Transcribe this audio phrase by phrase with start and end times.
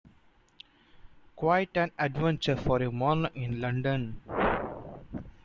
[1.35, 4.19] Quite an adventure for a morning in London!